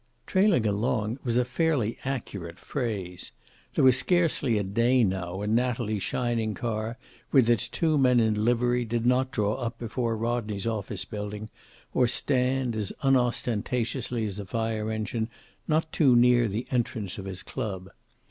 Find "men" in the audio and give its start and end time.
7.99-8.19